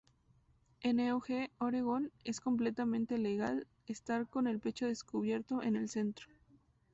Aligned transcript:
En 0.79 0.99
Eugene, 0.99 1.51
Oregón 1.59 2.11
es 2.23 2.41
completamente 2.41 3.19
legal 3.19 3.67
estar 3.85 4.25
con 4.27 4.47
el 4.47 4.59
pecho 4.59 4.87
descubierto 4.87 5.61
en 5.61 5.75
el 5.75 5.89
centro. 5.89 6.25